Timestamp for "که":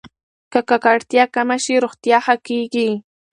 0.51-0.59